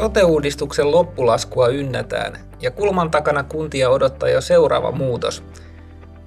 [0.00, 5.42] Sote-uudistuksen loppulaskua ynnätään ja kulman takana kuntia odottaa jo seuraava muutos.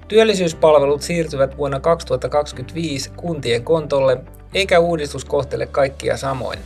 [0.08, 4.20] Työllisyyspalvelut siirtyvät vuonna 2025 kuntien kontolle,
[4.54, 6.58] eikä uudistus kohtele kaikkia samoin.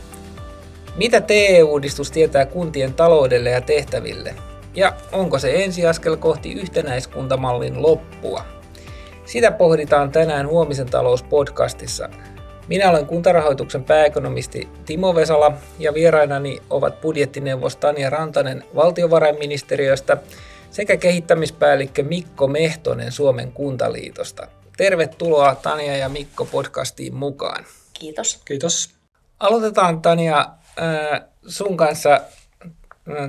[0.95, 4.35] Mitä TE-uudistus tietää kuntien taloudelle ja tehtäville?
[4.75, 8.45] Ja onko se ensiaskel kohti yhtenäiskuntamallin loppua?
[9.25, 12.09] Sitä pohditaan tänään Huomisen talouspodcastissa–
[12.69, 20.17] minä olen kuntarahoituksen pääekonomisti Timo Vesala ja vierainani ovat budjettineuvos Tania Rantanen valtiovarainministeriöstä
[20.71, 24.47] sekä kehittämispäällikkö Mikko Mehtonen Suomen kuntaliitosta.
[24.77, 27.65] Tervetuloa Tania ja Mikko podcastiin mukaan.
[27.93, 28.41] Kiitos.
[28.45, 28.89] Kiitos.
[29.39, 30.45] Aloitetaan Tania
[31.47, 32.21] sun kanssa.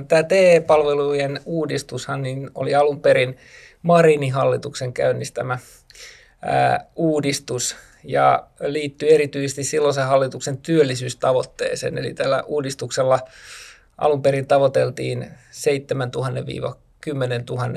[0.07, 3.37] Tämä TE-palvelujen uudistushan niin oli alun perin
[3.81, 5.59] Marinin hallituksen käynnistämä
[6.95, 11.97] uudistus ja liittyy erityisesti silloisen hallituksen työllisyystavoitteeseen.
[11.97, 13.19] Eli tällä uudistuksella
[13.97, 17.67] alun perin tavoiteltiin 7 000 10 000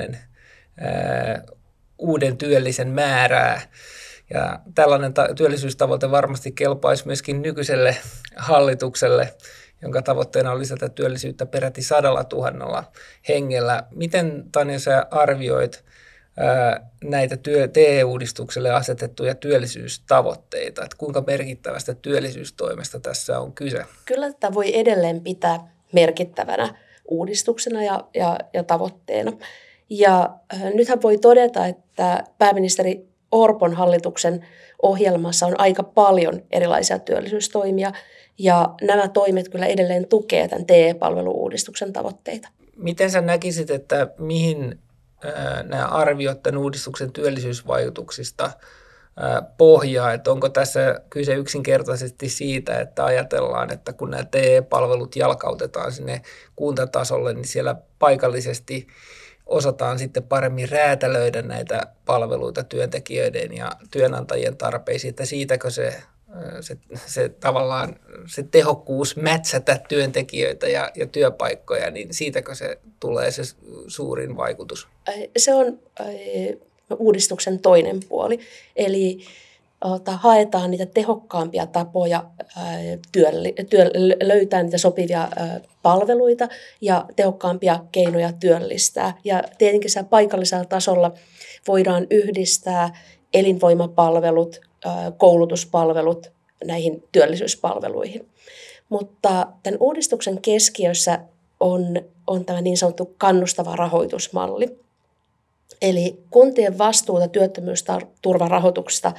[1.97, 3.61] uuden työllisen määrää.
[4.29, 7.97] Ja tällainen ta- työllisyystavoite varmasti kelpaisi myöskin nykyiselle
[8.35, 9.33] hallitukselle,
[9.81, 12.83] jonka tavoitteena on lisätä työllisyyttä peräti sadalla tuhannella
[13.29, 13.83] hengellä.
[13.91, 15.83] Miten Tanja sä arvioit
[17.03, 23.85] näitä työ, TE-uudistukselle asetettuja työllisyystavoitteita, että kuinka merkittävästä työllisyystoimesta tässä on kyse?
[24.05, 26.75] Kyllä tätä voi edelleen pitää merkittävänä
[27.07, 29.31] uudistuksena ja, ja, ja tavoitteena.
[29.89, 34.45] Ja äh, nythän voi todeta, että pääministeri Orpon hallituksen
[34.81, 37.91] ohjelmassa on aika paljon erilaisia työllisyystoimia,
[38.37, 42.49] ja nämä toimet kyllä edelleen tukevat tämän TE-palveluuudistuksen tavoitteita.
[42.77, 44.79] Miten sä näkisit, että mihin
[45.63, 48.51] nämä arviot tämän uudistuksen työllisyysvaikutuksista
[49.57, 56.21] pohjaa, että onko tässä kyse yksinkertaisesti siitä, että ajatellaan, että kun nämä TE-palvelut jalkautetaan sinne
[56.55, 58.87] kuntatasolle, niin siellä paikallisesti
[59.45, 66.03] osataan sitten paremmin räätälöidä näitä palveluita työntekijöiden ja työnantajien tarpeisiin, että siitäkö se
[66.61, 73.41] se, se tavallaan se tehokkuus mätsätä työntekijöitä ja, ja työpaikkoja, niin siitäkö se tulee se
[73.87, 74.87] suurin vaikutus?
[75.37, 75.79] Se on
[76.99, 78.39] uudistuksen toinen puoli.
[78.75, 79.19] Eli
[80.05, 82.23] haetaan niitä tehokkaampia tapoja
[83.11, 83.31] työ,
[83.69, 83.89] työ,
[84.23, 85.27] löytää niitä sopivia
[85.81, 86.47] palveluita
[86.81, 89.17] ja tehokkaampia keinoja työllistää.
[89.23, 91.13] Ja tietenkin paikallisella tasolla
[91.67, 92.97] voidaan yhdistää
[93.33, 94.61] elinvoimapalvelut,
[95.17, 96.31] koulutuspalvelut
[96.63, 98.29] näihin työllisyyspalveluihin.
[98.89, 101.19] Mutta tämän uudistuksen keskiössä
[101.59, 104.79] on, on tämä niin sanottu kannustava rahoitusmalli.
[105.81, 109.11] Eli kuntien vastuuta työttömyysturvarahoituksesta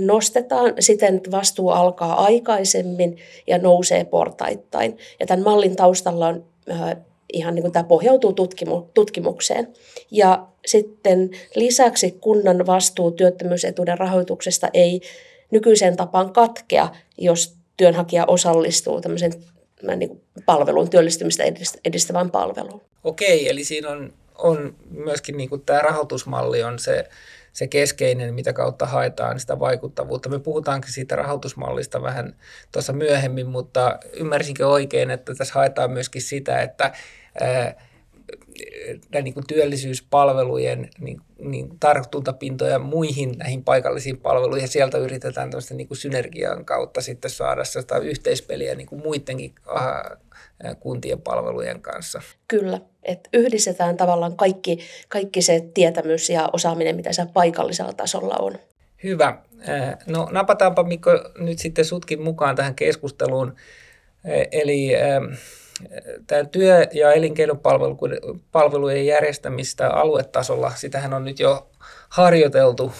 [0.00, 3.16] nostetaan siten, että vastuu alkaa aikaisemmin
[3.46, 4.98] ja nousee portaittain.
[5.20, 6.44] Ja tämän mallin taustalla on
[7.34, 9.68] ihan niin kuin tämä pohjautuu tutkimu- tutkimukseen.
[10.10, 15.00] Ja sitten lisäksi kunnan vastuu työttömyysetuuden rahoituksesta ei
[15.50, 19.32] nykyiseen tapaan katkea, jos työnhakija osallistuu tämmöisen
[19.96, 21.44] niin kuin palveluun, työllistymistä
[21.84, 22.80] edistävään palveluun.
[23.04, 27.08] Okei, eli siinä on, on myöskin niin kuin tämä rahoitusmalli on se,
[27.52, 30.28] se keskeinen, mitä kautta haetaan sitä vaikuttavuutta.
[30.28, 32.36] Me puhutaankin siitä rahoitusmallista vähän
[32.72, 36.92] tuossa myöhemmin, mutta ymmärsinkö oikein, että tässä haetaan myöskin sitä, että
[39.22, 45.88] niin kuin työllisyyspalvelujen niin, niin tartuntapintoja muihin näihin paikallisiin palveluihin ja sieltä yritetään tämmöistä niin
[45.88, 49.54] kuin synergian kautta sitten saada sitä yhteispeliä niin kuin muidenkin
[50.80, 52.22] kuntien palvelujen kanssa.
[52.48, 54.78] Kyllä, että yhdistetään tavallaan kaikki,
[55.08, 58.58] kaikki se tietämys ja osaaminen, mitä se paikallisella tasolla on.
[59.04, 59.38] Hyvä.
[60.06, 63.54] No napataanpa Mikko nyt sitten sutkin mukaan tähän keskusteluun.
[64.52, 64.90] Eli
[66.26, 71.68] tämä työ- ja elinkeinopalvelujen järjestämistä aluetasolla, sitähän on nyt jo
[72.08, 72.92] harjoiteltu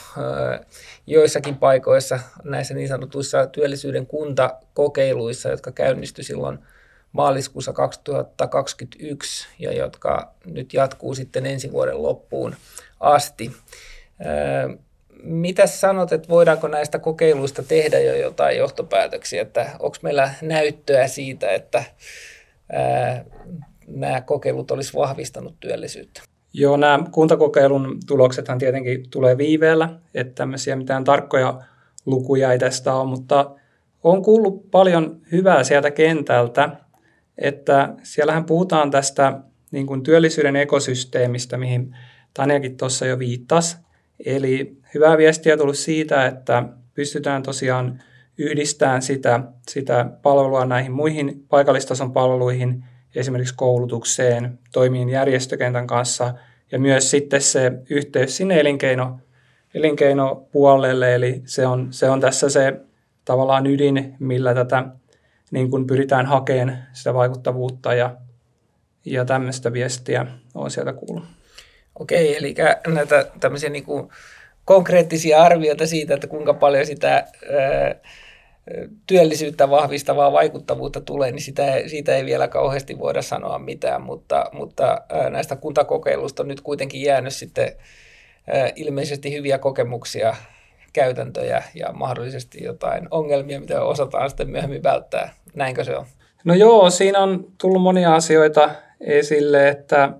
[1.06, 6.58] joissakin paikoissa näissä niin sanotuissa työllisyyden kuntakokeiluissa, jotka käynnistyi silloin
[7.12, 12.56] maaliskuussa 2021 ja jotka nyt jatkuu sitten ensi vuoden loppuun
[13.00, 13.52] asti.
[15.22, 21.50] Mitä sanot, että voidaanko näistä kokeiluista tehdä jo jotain johtopäätöksiä, että onko meillä näyttöä siitä,
[21.50, 21.84] että
[23.86, 26.22] nämä kokeilut olisi vahvistanut työllisyyttä?
[26.52, 31.60] Joo, nämä kuntakokeilun tuloksethan tietenkin tulee viiveellä, että tämmöisiä mitään tarkkoja
[32.06, 33.50] lukuja ei tästä ole, mutta
[34.02, 36.70] on kuullut paljon hyvää sieltä kentältä,
[37.38, 39.40] että siellähän puhutaan tästä
[39.70, 41.96] niin kuin työllisyyden ekosysteemistä, mihin
[42.34, 43.76] Tanjakin tuossa jo viittasi.
[44.24, 46.64] Eli hyvää viestiä tullut siitä, että
[46.94, 48.02] pystytään tosiaan
[48.38, 52.84] yhdistää sitä, sitä palvelua näihin muihin paikallistason palveluihin
[53.14, 56.34] esimerkiksi koulutukseen, toimiin järjestökentän kanssa
[56.72, 59.18] ja myös sitten se yhteys sinne elinkeino,
[59.74, 62.80] elinkeinopuolelle, eli se on, se on tässä se
[63.24, 64.84] tavallaan ydin, millä tätä
[65.50, 68.16] niin kuin pyritään hakemaan sitä vaikuttavuutta ja,
[69.04, 71.24] ja tämmöistä viestiä on sieltä kuullut.
[71.98, 72.54] Okei, eli
[72.86, 74.08] näitä tämmöisiä niin kuin
[74.64, 77.94] konkreettisia arvioita siitä, että kuinka paljon sitä ää,
[79.06, 85.00] työllisyyttä vahvistavaa vaikuttavuutta tulee, niin sitä, siitä ei vielä kauheasti voida sanoa mitään, mutta, mutta
[85.30, 87.72] näistä kuntakokeilusta on nyt kuitenkin jäänyt sitten
[88.76, 90.36] ilmeisesti hyviä kokemuksia,
[90.92, 95.34] käytäntöjä ja mahdollisesti jotain ongelmia, mitä osataan sitten myöhemmin välttää.
[95.54, 96.06] Näinkö se on?
[96.44, 98.70] No joo, siinä on tullut monia asioita
[99.00, 100.10] esille, että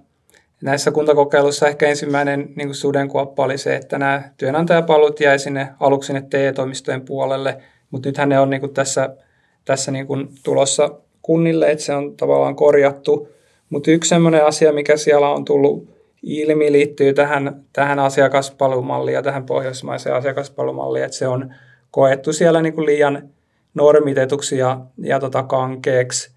[0.63, 6.23] näissä kuntakokeiluissa ehkä ensimmäinen niin sudenkuoppa oli se, että nämä työnantajapalvelut jäi sinne aluksi sinne
[6.31, 7.63] TE-toimistojen puolelle,
[7.95, 9.17] mutta nythän ne on niin kuin tässä,
[9.65, 10.91] tässä niin kuin tulossa
[11.23, 13.29] kunnille, että se on tavallaan korjattu.
[13.71, 15.89] Mutta yksi sellainen asia, mikä siellä on tullut
[16.23, 21.55] ilmi, liittyy tähän, tähän asiakaspalvelumalliin ja tähän pohjoismaiseen asiakaspalvelumalliin, että se on
[21.91, 23.29] koettu siellä niin kuin liian
[23.75, 26.31] normitetuksi ja, ja tota kankeeksi,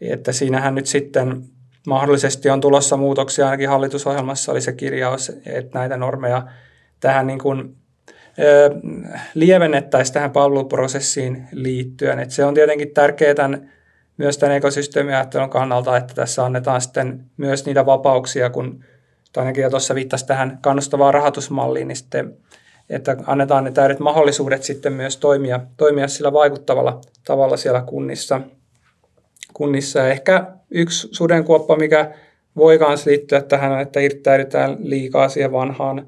[0.00, 1.42] että siinähän nyt sitten
[1.86, 6.42] mahdollisesti on tulossa muutoksia, ainakin hallitusohjelmassa oli se kirjaus, että näitä normeja
[7.00, 7.76] tähän niin kuin,
[9.34, 12.18] lievennettäisiin tähän palveluprosessiin liittyen.
[12.18, 13.70] että se on tietenkin tärkeää tämän,
[14.16, 18.84] myös tämän ekosysteemiajattelun kannalta, että tässä annetaan sitten myös niitä vapauksia, kun
[19.36, 22.36] ainakin jo tuossa viittasi tähän kannustavaan rahoitusmalliin, niin sitten,
[22.90, 28.40] että annetaan ne täydet mahdollisuudet sitten myös toimia, toimia sillä vaikuttavalla tavalla siellä kunnissa–
[29.52, 30.08] kunnissa.
[30.08, 32.14] Ehkä yksi sudenkuoppa, mikä
[32.56, 36.06] voi myös liittyä tähän, että irtäydytään liikaa siihen vanhaan,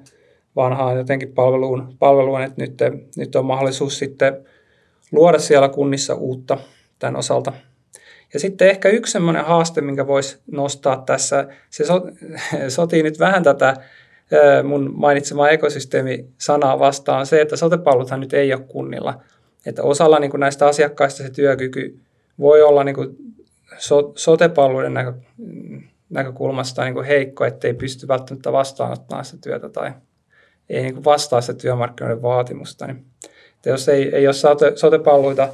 [0.56, 2.74] vanhaan jotenkin palveluun, palveluun että nyt,
[3.16, 4.46] nyt on mahdollisuus sitten
[5.12, 6.58] luoda siellä kunnissa uutta
[6.98, 7.52] tämän osalta.
[8.34, 12.02] Ja sitten ehkä yksi semmoinen haaste, minkä voisi nostaa tässä, se so,
[12.68, 13.76] sotii nyt vähän tätä
[14.64, 19.20] mun mainitsemaa ekosysteemi-sanaa vastaan, se, että sotepalveluthan nyt ei ole kunnilla.
[19.66, 21.98] Että osalla niin näistä asiakkaista se työkyky
[22.38, 23.16] voi olla niin kuin
[23.78, 25.12] so, sotepalveluiden näkö,
[26.10, 29.92] näkökulmasta niin kuin heikko, ettei pysty välttämättä vastaanottamaan sitä työtä tai
[30.68, 32.86] ei niin kuin vastaa sitä työmarkkinoiden vaatimusta.
[32.86, 33.04] Niin,
[33.54, 35.48] että jos ei, ei ole sote, sotepalveluita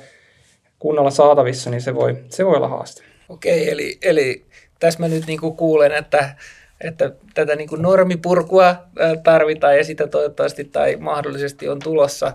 [0.78, 3.02] kunnolla saatavissa, niin se voi, se voi olla haaste.
[3.28, 4.46] Okei, eli, eli
[4.80, 6.34] tässä mä nyt niin kuin kuulen, että,
[6.80, 8.76] että tätä niin kuin normipurkua
[9.22, 12.32] tarvitaan ja sitä toivottavasti tai mahdollisesti on tulossa,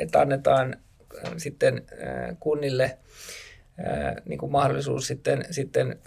[0.00, 0.76] että annetaan
[1.36, 1.82] sitten
[2.40, 2.98] kunnille
[4.24, 5.98] niin kuin mahdollisuus sitten, sitten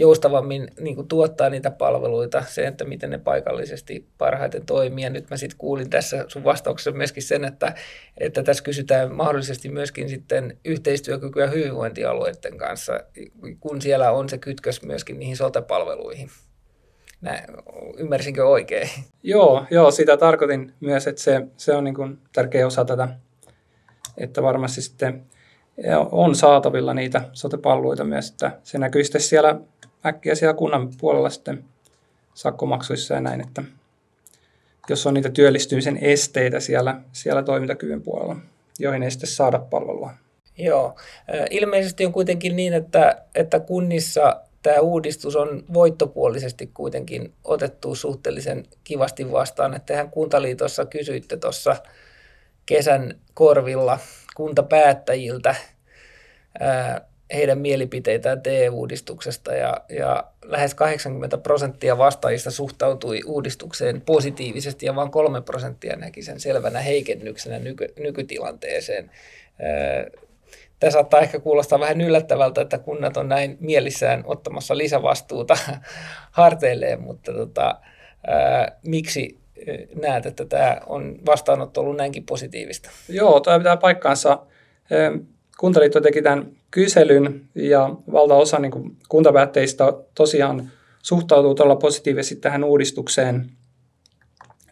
[0.00, 5.04] joustavammin niin kuin tuottaa niitä palveluita, se, että miten ne paikallisesti parhaiten toimii.
[5.04, 7.74] Ja nyt mä sitten kuulin tässä sun vastauksessa myöskin sen, että,
[8.18, 13.00] että tässä kysytään mahdollisesti myöskin sitten yhteistyökykyä hyvinvointialueiden kanssa,
[13.60, 16.30] kun siellä on se kytkös myöskin niihin sote-palveluihin.
[17.20, 17.44] Näin,
[17.96, 18.88] ymmärsinkö oikein?
[19.22, 23.08] Joo, joo, sitä tarkoitin myös, että se, se on niin kuin tärkeä osa tätä,
[24.16, 25.26] että varmasti sitten
[26.12, 29.60] on saatavilla niitä sotepalveluita myös, että se näkyy sitten siellä
[30.06, 31.64] äkkiä siellä kunnan puolella sitten
[32.34, 33.62] sakkomaksuissa ja näin, että
[34.88, 38.36] jos on niitä työllistymisen esteitä siellä, siellä toimintakyvyn puolella,
[38.78, 40.10] joihin ei sitten saada palvelua.
[40.58, 40.96] Joo,
[41.50, 49.32] ilmeisesti on kuitenkin niin, että, että kunnissa tämä uudistus on voittopuolisesti kuitenkin otettu suhteellisen kivasti
[49.32, 49.74] vastaan.
[49.74, 51.76] Että tehän Kuntaliitossa kysyitte tuossa
[52.66, 53.98] kesän korvilla
[54.36, 55.54] kuntapäättäjiltä
[57.34, 65.40] heidän mielipiteitään TE-uudistuksesta ja, ja lähes 80 prosenttia vastaajista suhtautui uudistukseen positiivisesti ja vain 3
[65.40, 69.10] prosenttia näki sen selvänä heikennyksenä nyky, nykytilanteeseen.
[70.80, 75.56] Tämä saattaa ehkä kuulostaa vähän yllättävältä, että kunnat on näin mielissään ottamassa lisävastuuta
[76.30, 77.80] harteilleen, mutta tota,
[78.26, 79.40] ää, miksi
[80.02, 82.90] näet, että tämä on vastaanotto ollut näinkin positiivista?
[83.08, 84.38] Joo, tämä pitää paikkaansa.
[85.60, 90.70] Kuntaliitto teki tämän kyselyn ja valtaosa niin kuin kuntapäätteistä tosiaan
[91.02, 93.50] suhtautuu todella positiivisesti tähän uudistukseen.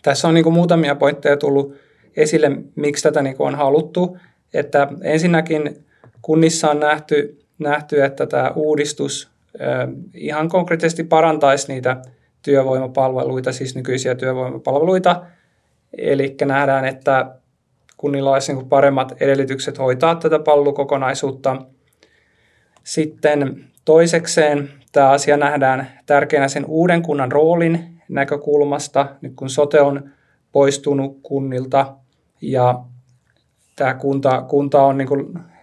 [0.03, 1.75] Tässä on niin kuin muutamia pointteja tullut
[2.17, 4.19] esille, miksi tätä niin kuin on haluttu.
[4.55, 5.85] Että ensinnäkin
[6.23, 9.29] kunnissa on nähty, nähty että tämä uudistus
[10.15, 11.97] ihan konkreettisesti parantaisi niitä
[12.43, 15.23] työvoimapalveluita, siis nykyisiä työvoimapalveluita.
[15.99, 17.35] Eli nähdään, että
[17.99, 21.63] kunnilla olisi niin paremmat edellytykset hoitaa tätä palvelukokonaisuutta.
[22.85, 30.11] Sitten toisekseen tämä asia nähdään tärkeänä sen uuden kunnan roolin näkökulmasta, nyt kun sote on
[30.53, 31.95] poistunut kunnilta
[32.41, 32.81] ja
[33.77, 35.09] tämä kunta, kunta on niin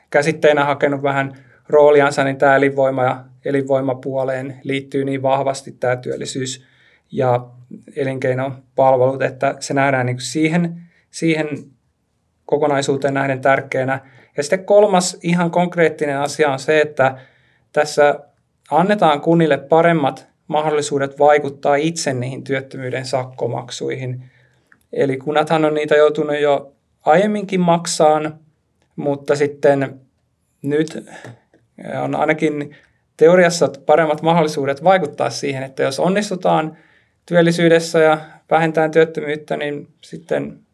[0.10, 1.34] käsitteenä hakenut vähän
[1.70, 6.66] rooliansa, niin tämä elinvoima ja elinvoimapuoleen liittyy niin vahvasti tämä työllisyys
[7.12, 7.46] ja
[7.96, 11.48] elinkeinopalvelut, että se nähdään niin siihen, siihen
[12.46, 14.00] kokonaisuuteen nähden tärkeänä.
[14.38, 17.18] Ja sitten kolmas ihan konkreettinen asia on se, että
[17.74, 18.20] tässä
[18.72, 24.24] annetaan kunnille paremmat mahdollisuudet vaikuttaa itse niihin työttömyyden sakkomaksuihin.
[24.94, 26.74] Eli kunnathan on niitä joutunut jo
[27.06, 28.40] aiemminkin maksaan,
[28.96, 30.00] mutta sitten
[30.62, 31.06] nyt
[32.04, 32.76] on ainakin
[33.18, 36.78] teoriassa paremmat mahdollisuudet vaikuttaa siihen, että jos onnistutaan
[37.26, 38.18] työllisyydessä ja
[38.52, 40.65] vähentää työttömyyttä, niin sitten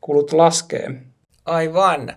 [0.00, 0.90] kulut laskee.
[1.44, 2.16] Aivan.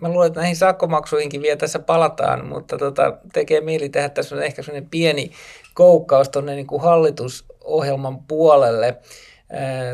[0.00, 4.42] Mä luulen, että näihin sakkomaksuihinkin vielä tässä palataan, mutta tota, tekee mieli tehdä tässä on
[4.42, 5.30] ehkä sellainen pieni
[5.74, 8.96] koukkaus tuonne niin hallitusohjelman puolelle.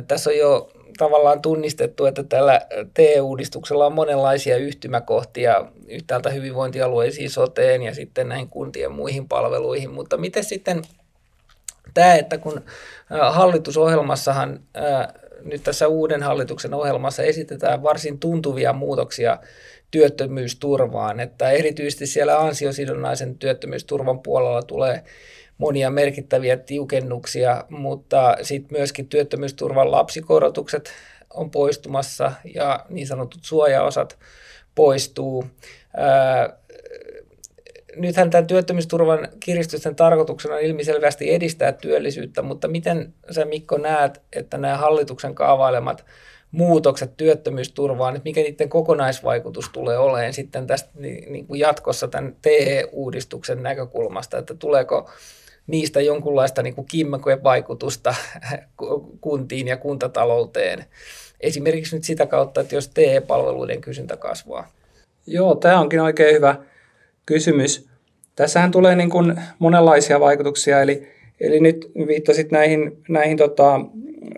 [0.08, 2.60] Tässä on jo tavallaan tunnistettu, että tällä
[2.94, 10.44] TE-uudistuksella on monenlaisia yhtymäkohtia yhtäältä hyvinvointialueisiin soteen ja sitten näihin kuntien muihin palveluihin, mutta miten
[10.44, 10.82] sitten
[11.94, 12.60] tämä, että kun
[13.30, 14.60] hallitusohjelmassahan
[15.48, 19.38] nyt tässä uuden hallituksen ohjelmassa esitetään varsin tuntuvia muutoksia
[19.90, 25.04] työttömyysturvaan, että erityisesti siellä ansiosidonnaisen työttömyysturvan puolella tulee
[25.58, 30.92] monia merkittäviä tiukennuksia, mutta sitten myöskin työttömyysturvan lapsikorotukset
[31.34, 34.18] on poistumassa ja niin sanotut suojaosat
[34.74, 35.44] poistuu.
[37.96, 44.58] Nythän tämän työttömyysturvan kiristysten tarkoituksena on ilmiselvästi edistää työllisyyttä, mutta miten sä Mikko näet, että
[44.58, 46.04] nämä hallituksen kaavailemat
[46.50, 53.62] muutokset työttömyysturvaan, että mikä niiden kokonaisvaikutus tulee olemaan sitten tästä niin kuin jatkossa tämän TE-uudistuksen
[53.62, 55.10] näkökulmasta, että tuleeko
[55.66, 58.14] niistä jonkunlaista niin kimmokojen vaikutusta
[59.20, 60.84] kuntiin ja kuntatalouteen.
[61.40, 64.68] Esimerkiksi nyt sitä kautta, että jos TE-palveluiden kysyntä kasvaa.
[65.26, 66.56] Joo, tämä onkin oikein hyvä
[67.28, 67.88] kysymys.
[68.36, 71.08] Tässähän tulee niin kuin monenlaisia vaikutuksia, eli,
[71.40, 73.80] eli nyt viittasit näihin, näihin tota,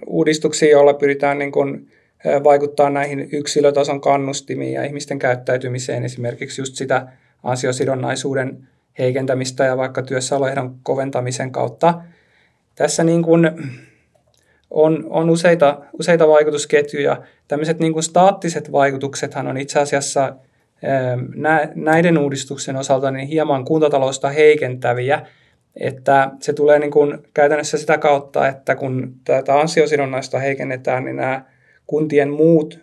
[0.07, 1.89] uudistuksiin, joilla pyritään niin kuin
[2.45, 7.07] vaikuttaa näihin yksilötason kannustimiin ja ihmisten käyttäytymiseen, esimerkiksi just sitä
[7.43, 8.69] ansiosidonnaisuuden
[8.99, 12.03] heikentämistä ja vaikka työssäoloehdon koventamisen kautta.
[12.75, 13.51] Tässä niin kuin
[14.71, 17.23] on, on useita, useita vaikutusketjuja.
[17.49, 20.37] Tämmöiset niin kuin staattiset vaikutuksethan on itse asiassa
[21.75, 25.27] näiden uudistuksen osalta niin hieman kuntatalousta heikentäviä,
[25.77, 31.45] että se tulee niin kuin käytännössä sitä kautta, että kun tätä ansiosidonnaista heikennetään, niin nämä
[31.87, 32.81] kuntien muut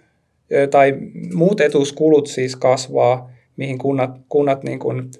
[0.72, 0.94] tai
[1.34, 5.12] muut etuuskulut siis kasvaa, mihin kunnat, kunnat niin kuin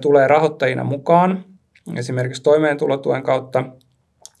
[0.00, 1.44] tulee rahoittajina mukaan,
[1.96, 3.64] esimerkiksi toimeentulotuen kautta.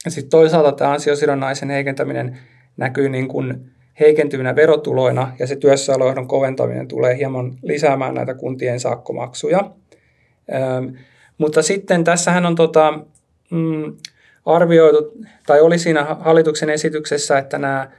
[0.08, 2.38] Sitten toisaalta tämä ansiosidonnaisen heikentäminen
[2.76, 9.70] näkyy niin kuin heikentyvinä verotuloina ja se työssäoloehdon koventaminen tulee hieman lisäämään näitä kuntien sakkomaksuja.
[11.38, 13.00] mutta sitten tässähän on tota,
[13.50, 13.96] mm,
[14.46, 15.12] arvioitu,
[15.46, 17.90] tai oli siinä hallituksen esityksessä, että nämä,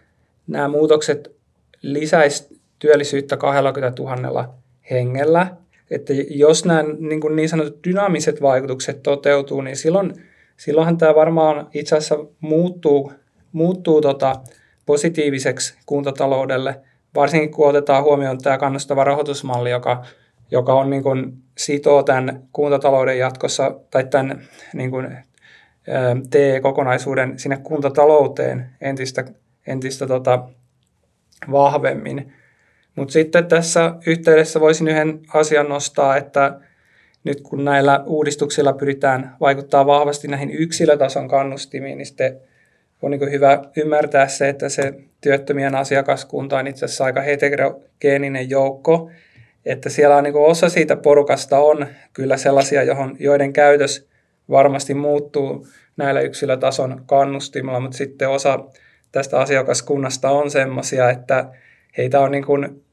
[0.48, 1.36] nämä muutokset
[1.82, 4.54] lisäisivät työllisyyttä 20 000
[4.92, 5.48] hengellä.
[5.92, 10.14] Että jos nämä niin, kuin niin sanotut dynaamiset vaikutukset toteutuu, niin silloin,
[10.58, 13.12] silloinhan tämä varmaan itse asiassa muuttuu,
[13.52, 14.36] muuttuu tota
[14.86, 16.82] positiiviseksi kuntataloudelle,
[17.16, 20.06] varsinkin kun otetaan huomioon tämä kannustava rahoitusmalli, joka,
[20.52, 24.42] joka on niin kuin sitoo tämän kuntatalouden jatkossa tai tämän
[24.74, 25.18] niin kuin,
[26.30, 29.26] TE-kokonaisuuden sinne kuntatalouteen entistä,
[29.68, 30.44] entistä tota,
[31.52, 32.34] vahvemmin.
[32.96, 36.60] Mutta sitten tässä yhteydessä voisin yhden asian nostaa, että
[37.24, 42.40] nyt kun näillä uudistuksilla pyritään vaikuttaa vahvasti näihin yksilötason kannustimiin, niin sitten
[43.04, 49.10] on niin hyvä ymmärtää se, että se työttömien asiakaskunta on itse asiassa aika heterogeeninen joukko,
[49.66, 54.08] että siellä on niin osa siitä porukasta on kyllä sellaisia, johon, joiden käytös
[54.50, 55.68] varmasti muuttuu
[55.98, 58.60] näillä yksilötason kannustimilla, mutta sitten osa
[59.12, 61.50] tästä asiakaskunnasta on sellaisia, että
[61.98, 62.84] heitä on niin kuin,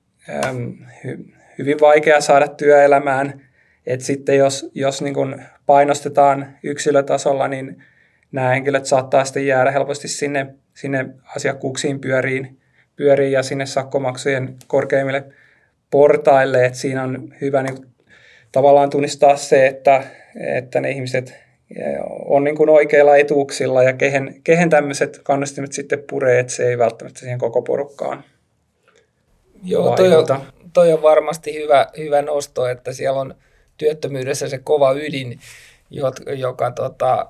[0.47, 1.25] äm, hy,
[1.59, 3.47] hyvin vaikea saada työelämään.
[3.87, 7.83] Et sitten jos, jos niin kuin painostetaan yksilötasolla, niin
[8.33, 11.07] nämä henkilöt saattaa sitten jäädä helposti sinne, sinne
[11.37, 12.61] asiakkuuksiin pyöriin,
[12.97, 15.25] pyöriin ja sinne sakkomaksujen korkeimmille
[15.91, 16.65] portaille.
[16.65, 17.87] Et siinä on hyvä niin
[18.53, 20.03] tavallaan tunnistaa se, että,
[20.57, 21.35] että ne ihmiset
[22.25, 26.79] on niin kuin oikeilla etuuksilla ja kehen, kehen tämmöiset kannustimet sitten puree, että se ei
[26.79, 28.25] välttämättä siihen koko porukkaan
[29.63, 30.27] Joo, toi on,
[30.73, 33.35] toi on varmasti hyvä, hyvä nosto, että siellä on
[33.77, 35.41] työttömyydessä se kova ydin,
[36.37, 37.27] joka tota,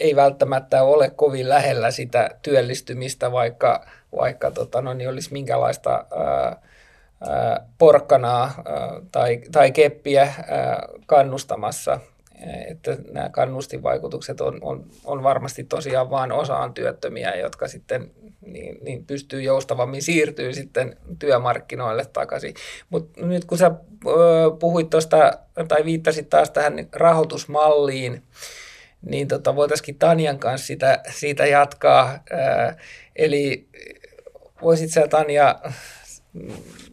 [0.00, 3.86] ei välttämättä ole kovin lähellä sitä työllistymistä, vaikka,
[4.16, 6.56] vaikka tota, no, niin olisi minkälaista ää,
[7.78, 8.62] porkkanaa
[9.12, 10.34] tai, tai keppiä
[11.06, 12.00] kannustamassa
[12.68, 18.10] että nämä kannustinvaikutukset on, on, on varmasti tosiaan vain osaan työttömiä, jotka sitten
[18.46, 22.54] niin, niin pystyy joustavammin siirtyy sitten työmarkkinoille takaisin.
[22.90, 23.70] Mutta nyt kun sä
[24.58, 25.32] puhuit tuosta
[25.68, 28.22] tai viittasit taas tähän rahoitusmalliin,
[29.06, 32.18] niin tota, voitaisiin Tanjan kanssa sitä, siitä jatkaa.
[33.16, 33.68] eli
[34.62, 35.60] voisit sä Tanja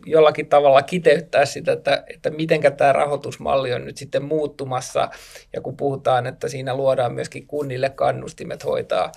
[0.05, 5.09] jollakin tavalla kiteyttää sitä, että, että miten tämä rahoitusmalli on nyt sitten muuttumassa,
[5.53, 9.11] ja kun puhutaan, että siinä luodaan myöskin kunnille kannustimet hoitaa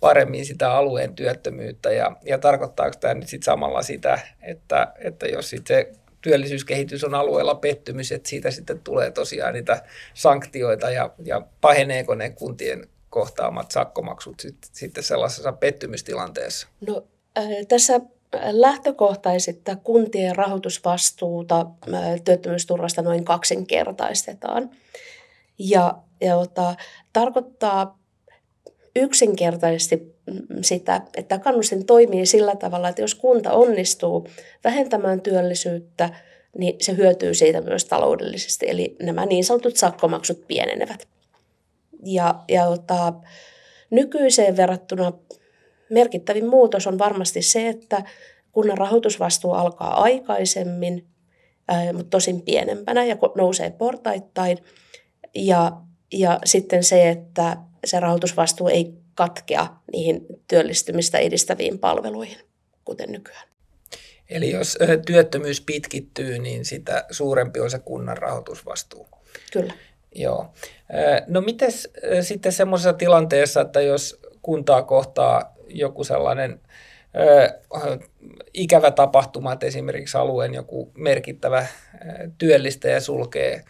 [0.00, 5.50] paremmin sitä alueen työttömyyttä, ja, ja tarkoittaako tämä nyt sitten samalla sitä, että, että jos
[5.50, 9.82] sitten se työllisyyskehitys on alueella pettymys, että siitä sitten tulee tosiaan niitä
[10.14, 16.68] sanktioita, ja, ja paheneeko ne kuntien kohtaamat sakkomaksut sitten sellaisessa pettymystilanteessa?
[16.86, 17.06] No,
[17.38, 18.00] äh, tässä
[18.50, 21.66] lähtökohtaisesti kuntien rahoitusvastuuta
[22.24, 24.70] työttömyysturvasta noin kaksinkertaistetaan.
[25.58, 26.74] Ja, ja ota,
[27.12, 27.99] tarkoittaa
[28.96, 30.14] yksinkertaisesti
[30.62, 34.26] sitä, että kannustin toimii sillä tavalla, että jos kunta onnistuu
[34.64, 36.10] vähentämään työllisyyttä,
[36.58, 38.66] niin se hyötyy siitä myös taloudellisesti.
[38.68, 41.08] Eli nämä niin sanotut sakkomaksut pienenevät.
[42.04, 43.12] Ja, ja ota,
[43.90, 45.12] nykyiseen verrattuna
[45.90, 48.02] merkittävin muutos on varmasti se, että
[48.52, 51.06] kunnan rahoitusvastuu alkaa aikaisemmin,
[51.92, 54.58] mutta tosin pienempänä ja nousee portaittain.
[55.34, 55.72] Ja,
[56.12, 62.38] ja sitten se, että se rahoitusvastuu ei katkea niihin työllistymistä edistäviin palveluihin,
[62.84, 63.48] kuten nykyään.
[64.30, 69.08] Eli jos työttömyys pitkittyy, niin sitä suurempi on se kunnan rahoitusvastuu.
[69.52, 69.74] Kyllä.
[70.14, 70.52] Joo.
[71.26, 71.70] No miten
[72.22, 76.60] sitten semmoisessa tilanteessa, että jos kuntaa kohtaa joku sellainen
[78.54, 81.66] ikävä tapahtuma, että esimerkiksi alueen joku merkittävä
[82.38, 83.64] työllistäjä sulkee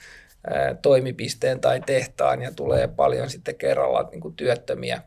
[0.83, 5.03] toimipisteen tai tehtaan ja tulee paljon sitten kerralla niin kuin työttömiä,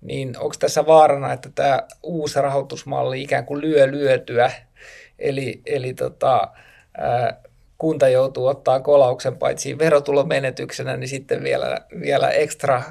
[0.00, 4.52] niin onko tässä vaarana, että tämä uusi rahoitusmalli ikään kuin lyö lyötyä,
[5.18, 6.48] eli, eli tota,
[7.78, 12.82] kunta joutuu ottaa kolauksen paitsi verotulomenetyksenä, niin sitten vielä, vielä ekstra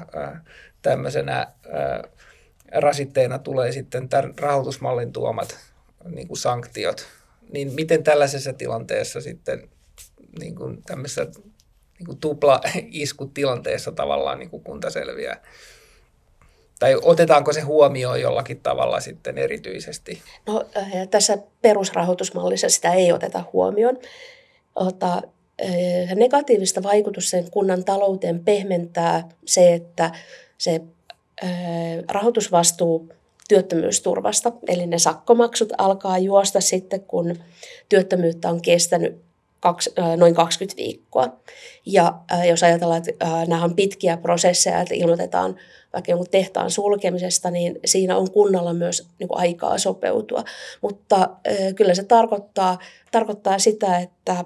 [0.82, 1.46] tämmöisenä
[2.74, 5.58] rasitteena tulee sitten tämän rahoitusmallin tuomat
[6.10, 7.06] niin kuin sanktiot.
[7.52, 9.68] Niin miten tällaisessa tilanteessa sitten
[10.38, 11.26] niin kuin tämmöisessä
[11.98, 15.42] niin kuin tupla-iskutilanteessa tavallaan niin kuin kunta selviää?
[16.78, 20.22] Tai otetaanko se huomioon jollakin tavalla sitten erityisesti?
[20.46, 23.98] No, äh, tässä perusrahoitusmallissa sitä ei oteta huomioon.
[24.74, 25.22] Ota,
[25.64, 30.10] äh, negatiivista vaikutusta sen kunnan talouteen pehmentää se, että
[30.58, 30.80] se
[32.08, 33.08] rahoitusvastuu
[33.48, 37.36] työttömyysturvasta, eli ne sakkomaksut alkaa juosta sitten, kun
[37.88, 39.27] työttömyyttä on kestänyt
[39.60, 41.36] kaksi, noin 20 viikkoa.
[41.86, 42.18] Ja
[42.48, 45.56] jos ajatellaan, että nämä on pitkiä prosesseja, että ilmoitetaan
[45.92, 50.44] vaikka jonkun tehtaan sulkemisesta, niin siinä on kunnalla myös niin kuin aikaa sopeutua.
[50.80, 51.30] Mutta
[51.76, 52.78] kyllä se tarkoittaa,
[53.10, 54.44] tarkoittaa sitä, että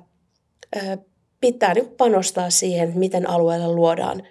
[1.41, 4.23] pitää niin panostaa siihen, miten alueella luodaan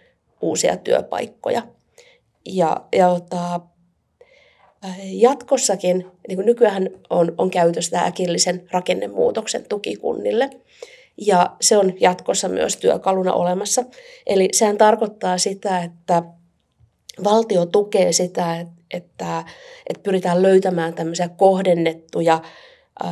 [0.41, 1.63] uusia työpaikkoja–
[2.45, 3.61] ja, ja äh,
[5.03, 10.49] jatkossakin, niin kuin nykyään on, on käytössä tämä äkillisen rakennemuutoksen tukikunnille,
[11.17, 13.83] ja se on jatkossa myös työkaluna olemassa.
[14.27, 16.23] Eli sehän tarkoittaa sitä, että
[17.23, 18.59] valtio tukee sitä,
[18.91, 19.43] että,
[19.87, 22.41] että pyritään löytämään tämmöisiä kohdennettuja
[23.05, 23.11] äh,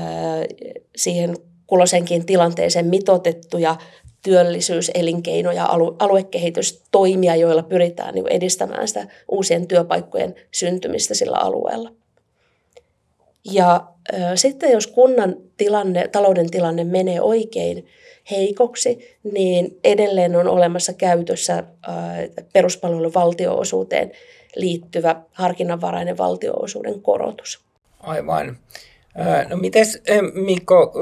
[0.96, 1.36] siihen
[1.68, 3.76] kulosenkin tilanteeseen mitotettuja
[4.24, 5.66] työllisyys, elinkeino ja
[6.00, 11.92] aluekehitystoimia, joilla pyritään niin edistämään sitä uusien työpaikkojen syntymistä sillä alueella.
[13.52, 13.88] Ja
[14.36, 17.88] sitten jos kunnan tilanne, talouden tilanne menee oikein
[18.32, 21.64] heikoksi, niin edelleen on olemassa käytössä
[22.54, 24.12] peruspalvelun valtioosuuteen
[24.56, 27.60] liittyvä harkinnanvarainen valtioosuuden korotus.
[28.00, 28.58] Aivan.
[29.50, 30.02] No mites
[30.34, 30.94] Mikko,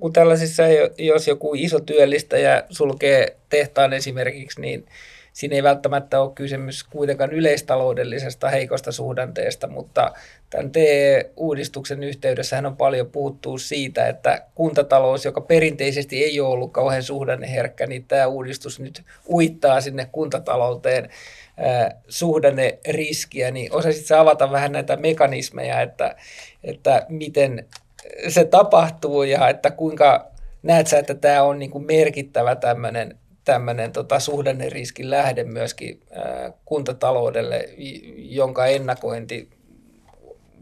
[0.00, 0.62] kun tällaisissa,
[0.98, 4.86] jos joku iso työllistäjä sulkee tehtaan esimerkiksi, niin
[5.32, 10.12] siinä ei välttämättä ole kysymys kuitenkaan yleistaloudellisesta heikosta suhdanteesta, mutta
[10.50, 17.02] tämän TE-uudistuksen yhteydessä on paljon puhuttu siitä, että kuntatalous, joka perinteisesti ei ole ollut kauhean
[17.02, 21.08] suhdanneherkkä, niin tämä uudistus nyt uittaa sinne kuntatalouteen
[22.08, 26.16] suhdanneriskiä, niin osaisitko avata vähän näitä mekanismeja, että,
[26.64, 27.66] että miten
[28.28, 30.30] se tapahtuu ja että kuinka
[30.62, 36.52] näet sä, että tämä on niin kuin merkittävä tämmöinen tämmöinen tota, suhdanneriskin lähde myöskin ää,
[36.64, 37.68] kuntataloudelle,
[38.16, 39.48] jonka ennakointi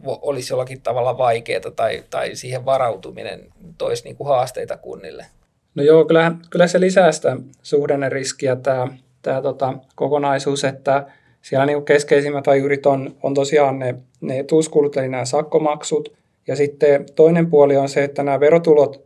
[0.05, 5.27] olisi jollakin tavalla vaikeaa tai, tai siihen varautuminen toisi niin kuin haasteita kunnille?
[5.75, 8.89] No joo, kyllä, kyllä se lisää sitä suhdanneriskiä tämä,
[9.23, 11.07] tämä tota, kokonaisuus, että
[11.43, 17.07] siellä niin keskeisimmät ajurit on, on tosiaan ne, ne etuuskulut, eli nämä sakkomaksut, ja sitten
[17.17, 19.05] toinen puoli on se, että nämä verotulot,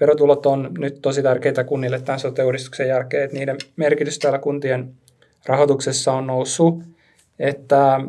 [0.00, 4.94] verotulot on nyt tosi tärkeitä kunnille tämän sote-uudistuksen jälkeen, että niiden merkitys täällä kuntien
[5.46, 6.82] rahoituksessa on noussut,
[7.38, 8.00] että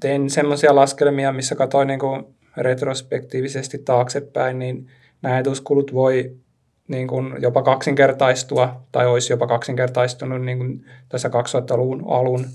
[0.00, 2.00] tein semmoisia laskelmia, missä katsoin niin
[2.56, 4.86] retrospektiivisesti taaksepäin, niin
[5.22, 6.36] nämä etuuskulut voi
[6.88, 12.46] niin kuin jopa kaksinkertaistua tai olisi jopa kaksinkertaistunut niin kuin tässä 2000-luvun alun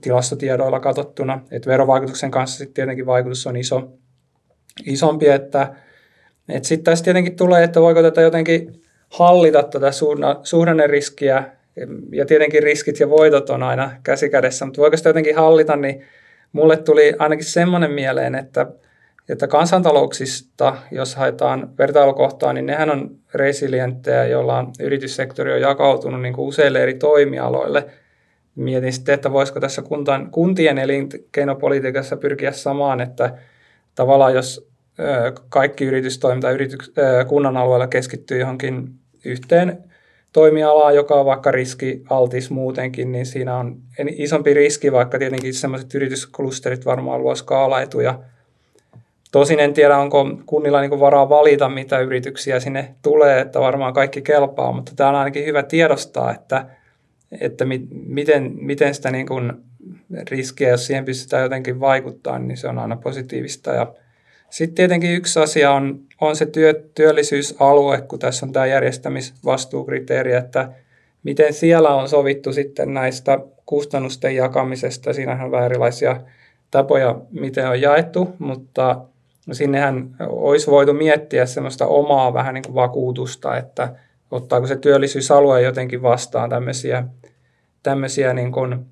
[0.00, 1.40] tilastotiedoilla katsottuna.
[1.50, 3.92] Et verovaikutuksen kanssa sitten tietenkin vaikutus on iso,
[4.86, 5.74] isompi, että
[6.48, 9.90] et sitten tässä tietenkin tulee, että voiko tätä jotenkin hallita tätä
[10.42, 11.44] suhdanneriskiä
[12.12, 16.04] ja tietenkin riskit ja voitot on aina käsikädessä, mutta voiko sitä jotenkin hallita, niin
[16.52, 18.66] mulle tuli ainakin semmoinen mieleen, että,
[19.32, 26.48] että kansantalouksista, jos haetaan vertailukohtaa, niin nehän on resilienttejä, joilla yrityssektori on jakautunut niin kuin
[26.48, 27.86] useille eri toimialoille.
[28.54, 33.38] Mietin sitten, että voisiko tässä kuntan, kuntien elinkeinopolitiikassa pyrkiä samaan, että
[33.94, 34.70] tavallaan jos
[35.48, 36.92] kaikki yritystoiminta yrityks,
[37.28, 38.88] kunnan alueella keskittyy johonkin
[39.24, 39.84] yhteen
[40.32, 43.76] toimialaa, joka on vaikka riskialtis muutenkin, niin siinä on
[44.08, 48.18] isompi riski, vaikka tietenkin sellaiset yritysklusterit varmaan luo skaalaetuja.
[49.32, 54.22] Tosin en tiedä, onko kunnilla niin varaa valita, mitä yrityksiä sinne tulee, että varmaan kaikki
[54.22, 56.66] kelpaa, mutta tämä on ainakin hyvä tiedostaa, että,
[57.40, 59.52] että mi, miten, miten sitä niin kuin
[60.30, 63.70] riskiä, jos siihen pystytään jotenkin vaikuttaa, niin se on aina positiivista.
[63.70, 63.94] Ja
[64.50, 70.68] sitten tietenkin yksi asia on, on se työ, työllisyysalue, kun tässä on tämä järjestämisvastuukriteeri, että
[71.22, 75.12] miten siellä on sovittu sitten näistä kustannusten jakamisesta.
[75.12, 76.20] Siinähän on vähän erilaisia
[76.70, 79.00] tapoja, miten on jaettu, mutta
[79.54, 83.94] sinnehän olisi voitu miettiä semmoista omaa vähän niin kuin vakuutusta, että
[84.30, 87.04] ottaako se työllisyysalue jotenkin vastaan tämmöisiä,
[87.82, 88.86] tämmöisiä niin kuin,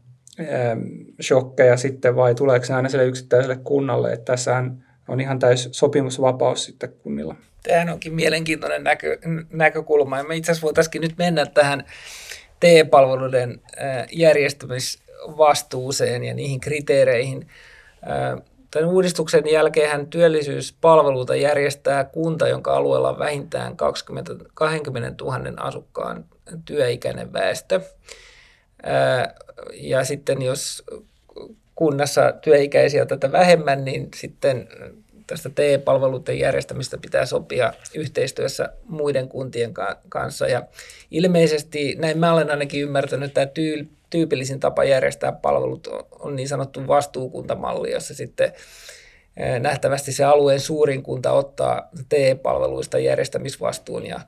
[1.22, 6.64] shokkeja sitten vai tuleeko se aina sille yksittäiselle kunnalle, että tässähän on ihan täys sopimusvapaus
[6.64, 7.34] sitten kunnilla.
[7.62, 9.18] Tämähän onkin mielenkiintoinen näkö,
[9.50, 10.18] näkökulma.
[10.18, 11.84] Ja me itse asiassa voitaisiin nyt mennä tähän
[12.60, 13.60] TE-palveluiden
[14.12, 17.48] järjestämisvastuuseen ja niihin kriteereihin.
[18.70, 26.24] Tämän uudistuksen jälkeen työllisyyspalveluita järjestää kunta, jonka alueella on vähintään 20, 20 000 asukkaan
[26.64, 27.80] työikäinen väestö.
[29.72, 30.84] Ja sitten jos
[31.74, 34.68] kunnassa työikäisiä tätä vähemmän, niin sitten
[35.26, 39.74] tästä TE-palveluiden järjestämistä pitää sopia yhteistyössä muiden kuntien
[40.08, 40.46] kanssa.
[40.46, 40.62] Ja
[41.10, 46.86] ilmeisesti, näin mä olen ainakin ymmärtänyt, että tyy- tyypillisin tapa järjestää palvelut on niin sanottu
[46.88, 48.52] vastuukuntamalli, jossa sitten
[49.60, 54.20] nähtävästi se alueen suurin kunta ottaa TE-palveluista järjestämisvastuun ja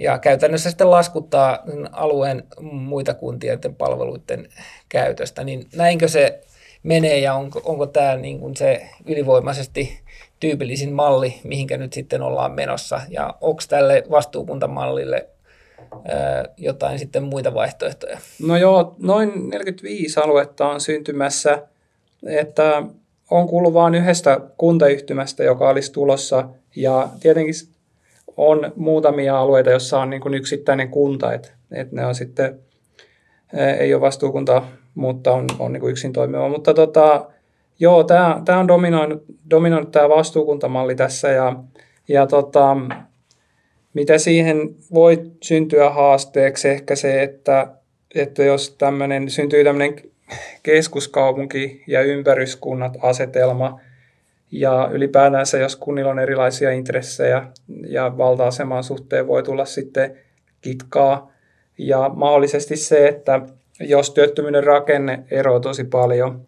[0.00, 1.58] ja käytännössä sitten laskuttaa
[1.92, 4.48] alueen muita kuntien palveluiden
[4.88, 6.40] käytöstä, niin näinkö se
[6.82, 10.00] menee ja onko, onko tämä niin kuin se ylivoimaisesti
[10.40, 13.00] tyypillisin malli, mihinkä nyt sitten ollaan menossa?
[13.08, 15.28] Ja onko tälle vastuukuntamallille
[16.56, 18.18] jotain sitten muita vaihtoehtoja?
[18.42, 21.62] No joo, noin 45 aluetta on syntymässä,
[22.26, 22.82] että
[23.30, 27.54] on kuullut vain yhdestä kuntayhtymästä, joka olisi tulossa ja tietenkin
[28.36, 32.58] on muutamia alueita, joissa on niin kuin yksittäinen kunta, että, että ne on sitten,
[33.78, 34.62] ei ole vastuukunta,
[34.94, 36.48] mutta on, on niin kuin yksin toimiva.
[36.48, 37.26] Mutta tota,
[37.80, 41.56] joo, tämä, tämä on dominoinut, dominoinut tämä vastuukuntamalli tässä ja,
[42.08, 42.76] ja tota,
[43.96, 47.66] mitä siihen voi syntyä haasteeksi ehkä se, että,
[48.14, 49.94] että jos tämmöinen, syntyy tämmöinen
[50.62, 53.80] keskuskaupunki ja ympäryskunnat asetelma,
[54.50, 57.46] ja ylipäätänsä, jos kunnilla on erilaisia intressejä
[57.88, 60.18] ja valta-aseman suhteen voi tulla sitten
[60.60, 61.32] kitkaa.
[61.78, 63.40] Ja mahdollisesti se, että
[63.80, 66.46] jos työttömyyden rakenne eroaa tosi paljon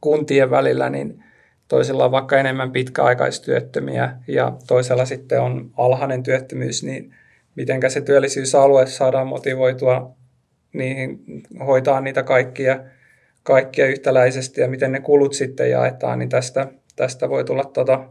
[0.00, 1.24] kuntien välillä, niin
[1.68, 7.14] toisella on vaikka enemmän pitkäaikaistyöttömiä ja toisella sitten on alhainen työttömyys, niin
[7.54, 10.16] miten se työllisyysalue saadaan motivoitua
[10.72, 11.18] niihin,
[11.66, 12.80] hoitaa niitä kaikkia,
[13.42, 18.04] kaikkia yhtäläisesti ja miten ne kulut sitten jaetaan, niin tästä tästä voi tulla tota,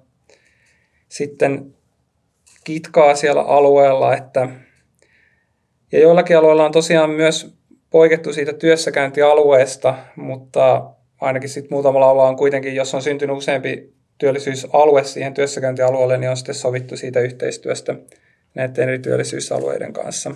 [1.10, 1.76] sitten
[2.64, 4.50] kitkaa siellä alueella, että
[5.92, 7.56] ja joillakin alueilla on tosiaan myös
[7.90, 15.34] poikettu siitä työssäkäyntialueesta, mutta ainakin sitten muutamalla on kuitenkin, jos on syntynyt useampi työllisyysalue siihen
[15.34, 17.96] työssäkäyntialueelle, niin on sitten sovittu siitä yhteistyöstä
[18.56, 20.32] näiden eri työllisyysalueiden kanssa.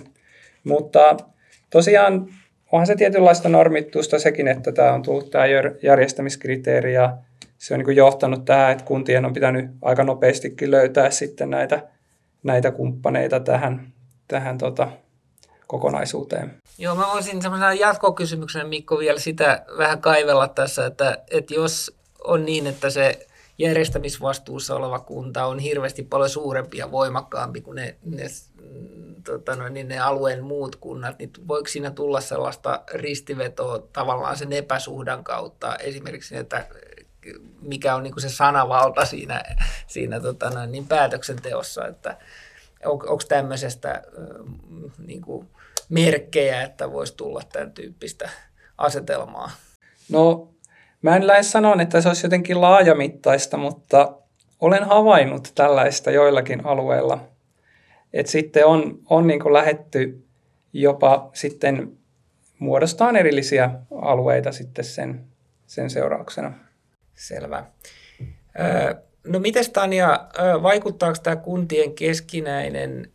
[0.64, 1.16] Mutta
[1.70, 2.28] tosiaan
[2.72, 5.44] onhan se tietynlaista normittusta sekin, että tämä on tullut tämä
[5.82, 7.16] järjestämiskriteeri ja
[7.58, 11.82] se on niin johtanut tähän, että kuntien on pitänyt aika nopeastikin löytää sitten näitä,
[12.42, 13.92] näitä kumppaneita tähän,
[14.28, 14.88] tähän tota,
[15.66, 16.54] kokonaisuuteen.
[16.80, 22.44] Joo, mä voisin semmoisena jatkokysymyksenä Mikko vielä sitä vähän kaivella tässä, että, että jos on
[22.44, 23.26] niin, että se
[23.58, 28.24] järjestämisvastuussa oleva kunta on hirveästi paljon suurempi ja voimakkaampi kuin ne, ne,
[29.24, 34.52] tota noin, niin ne alueen muut kunnat, niin voiko siinä tulla sellaista ristivetoa tavallaan sen
[34.52, 36.66] epäsuhdan kautta, esimerkiksi, että
[37.62, 39.42] mikä on niin se sanavalta siinä,
[39.86, 42.16] siinä tota noin, niin päätöksenteossa, että
[42.84, 44.02] on, onko tämmöisestä
[44.98, 45.48] niin kuin
[45.88, 48.30] merkkejä, että voisi tulla tämän tyyppistä
[48.78, 49.50] asetelmaa?
[50.08, 50.48] No
[51.02, 54.16] Mä en lähde sanoa, että se olisi jotenkin laajamittaista, mutta
[54.60, 57.28] olen havainnut tällaista joillakin alueilla.
[58.12, 60.24] Että sitten on, on niin kuin lähetty
[60.72, 61.92] jopa sitten
[62.58, 65.24] muodostaan erillisiä alueita sitten sen,
[65.66, 66.52] sen seurauksena.
[67.14, 67.64] Selvä.
[69.24, 70.28] No miten Tanja,
[70.62, 73.10] vaikuttaako tämä kuntien keskinäinen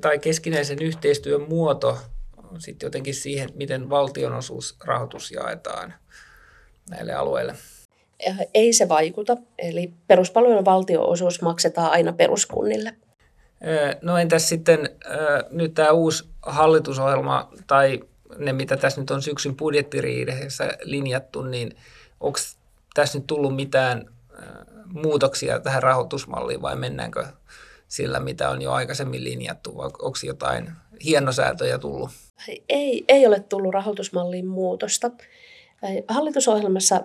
[0.00, 1.98] tai keskinäisen yhteistyön muoto
[2.58, 5.94] sitten jotenkin siihen, miten valtionosuusrahoitus jaetaan?
[6.90, 7.54] näille alueille?
[8.54, 9.36] Ei se vaikuta.
[9.58, 12.94] Eli peruspalvelujen valtioosuus maksetaan aina peruskunnille.
[14.02, 14.90] No entäs sitten
[15.50, 18.00] nyt tämä uusi hallitusohjelma tai
[18.38, 21.76] ne, mitä tässä nyt on syksyn budjettiriidessä linjattu, niin
[22.20, 22.38] onko
[22.94, 24.10] tässä nyt tullut mitään
[24.86, 27.26] muutoksia tähän rahoitusmalliin vai mennäänkö
[27.96, 30.70] sillä, mitä on jo aikaisemmin linjattu, vai onko jotain
[31.04, 32.10] hienosäätöjä tullut?
[32.68, 35.10] Ei, ei ole tullut rahoitusmalliin muutosta.
[36.08, 37.00] Hallitusohjelmassa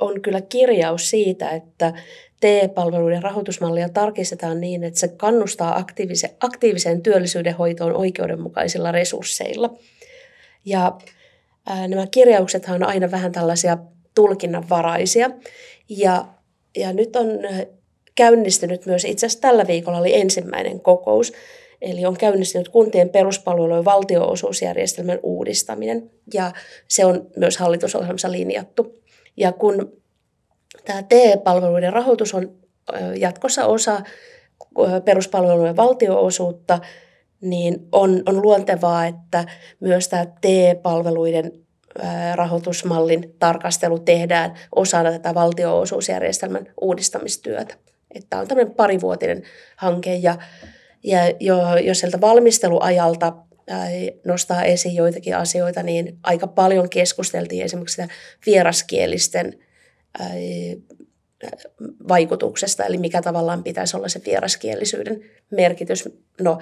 [0.00, 1.92] on kyllä kirjaus siitä, että
[2.40, 9.70] TE-palveluiden rahoitusmallia tarkistetaan niin, että se kannustaa aktiivise- aktiiviseen työllisyyden hoitoon oikeudenmukaisilla resursseilla.
[10.64, 10.98] Ja
[11.88, 13.78] nämä kirjauksethan on aina vähän tällaisia
[14.14, 15.30] tulkinnanvaraisia.
[15.88, 16.26] Ja,
[16.76, 17.26] ja nyt on
[18.14, 21.32] käynnistynyt myös, itse asiassa tällä viikolla oli ensimmäinen kokous,
[21.84, 26.52] Eli on käynnistynyt kuntien peruspalvelujen valtionosuusjärjestelmän uudistaminen ja
[26.88, 28.94] se on myös hallitusohjelmassa linjattu.
[29.36, 29.92] Ja kun
[30.84, 32.52] tämä TE-palveluiden rahoitus on
[33.16, 34.02] jatkossa osa
[35.04, 36.78] peruspalvelujen valtioosuutta,
[37.40, 39.44] niin on, on luontevaa, että
[39.80, 41.52] myös tämä TE-palveluiden
[42.34, 47.74] rahoitusmallin tarkastelu tehdään osana tätä valtionosuusjärjestelmän uudistamistyötä.
[48.14, 49.42] Että on tämmöinen parivuotinen
[49.76, 50.38] hanke ja
[51.04, 53.32] ja jo, jos sieltä valmisteluajalta
[54.24, 58.02] nostaa esiin joitakin asioita, niin aika paljon keskusteltiin esimerkiksi
[58.46, 59.58] vieraskielisten
[62.08, 66.08] vaikutuksesta, eli mikä tavallaan pitäisi olla se vieraskielisyyden merkitys.
[66.40, 66.58] No,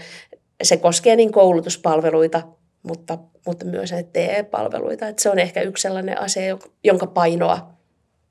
[0.62, 2.42] se koskee niin koulutuspalveluita,
[2.82, 5.08] mutta, mutta myös näitä TE-palveluita.
[5.08, 7.72] Että se on ehkä yksi sellainen asia, jonka painoa,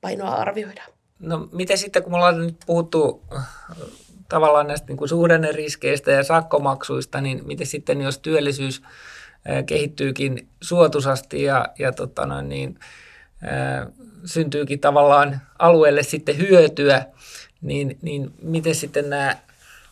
[0.00, 0.92] painoa arvioidaan.
[1.22, 3.22] No miten sitten, kun me ollaan nyt puhuttu
[4.28, 8.82] tavallaan näistä niin kuin suhdanneriskeistä ja sakkomaksuista, niin miten sitten, jos työllisyys
[9.66, 12.78] kehittyykin suotuisasti ja, ja tota noin, niin,
[13.42, 13.86] ää,
[14.24, 17.06] syntyykin tavallaan alueelle sitten hyötyä,
[17.60, 19.36] niin, niin miten sitten nämä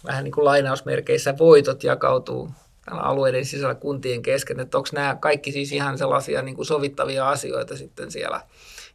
[0.05, 2.51] vähän niin kuin lainausmerkeissä voitot jakautuu
[2.90, 7.77] alueiden sisällä kuntien kesken, että onko nämä kaikki siis ihan sellaisia niin kuin sovittavia asioita
[7.77, 8.40] sitten siellä,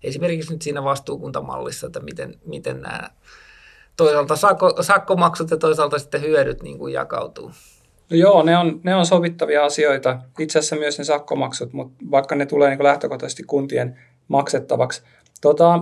[0.07, 3.09] esimerkiksi nyt siinä vastuukuntamallissa, että miten, miten nämä
[3.97, 7.51] toisaalta sakko, sakkomaksut ja toisaalta sitten hyödyt niin kuin jakautuu.
[8.09, 10.19] No joo, ne on, ne on sovittavia asioita.
[10.39, 15.03] Itse asiassa myös ne sakkomaksut, mutta vaikka ne tulee niin kuin lähtökohtaisesti kuntien maksettavaksi.
[15.41, 15.79] Tota,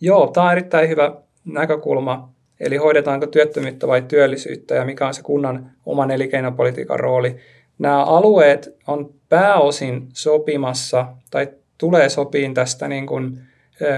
[0.00, 2.34] joo, tämä on erittäin hyvä näkökulma.
[2.60, 7.36] Eli hoidetaanko työttömyyttä vai työllisyyttä ja mikä on se kunnan oman elinkeinopolitiikan rooli.
[7.78, 11.48] Nämä alueet on pääosin sopimassa tai
[11.78, 13.40] tulee sopiin tästä niin kuin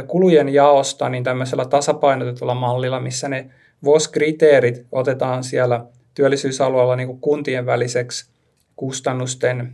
[0.06, 3.50] kulujen jaosta niin tämmöisellä tasapainotetulla mallilla, missä ne
[3.84, 5.84] VOS-kriteerit otetaan siellä
[6.14, 8.30] työllisyysalueella niin kuin kuntien väliseksi
[8.76, 9.72] kustannusten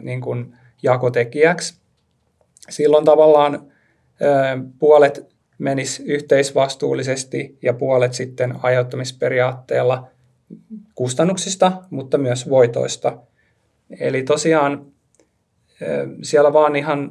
[0.00, 1.78] niin kuin jakotekijäksi.
[2.68, 3.72] Silloin tavallaan
[4.78, 5.26] puolet
[5.58, 10.08] menisi yhteisvastuullisesti ja puolet sitten aiheuttamisperiaatteella
[10.94, 13.18] kustannuksista, mutta myös voitoista.
[14.00, 14.86] Eli tosiaan
[16.22, 17.10] siellä vaan ihan,